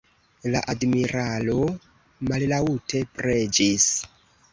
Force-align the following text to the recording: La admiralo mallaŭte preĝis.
La 0.53 0.59
admiralo 0.71 1.57
mallaŭte 2.31 3.03
preĝis. 3.19 3.87